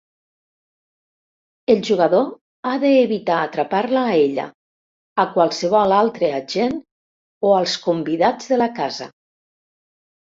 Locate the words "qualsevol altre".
5.35-6.31